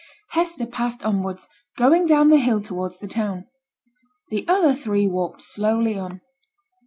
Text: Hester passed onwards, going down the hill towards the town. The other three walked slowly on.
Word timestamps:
Hester 0.29 0.65
passed 0.65 1.03
onwards, 1.03 1.47
going 1.77 2.07
down 2.07 2.29
the 2.31 2.39
hill 2.39 2.59
towards 2.59 2.97
the 2.97 3.07
town. 3.07 3.45
The 4.29 4.47
other 4.47 4.73
three 4.73 5.05
walked 5.07 5.43
slowly 5.43 5.95
on. 5.99 6.21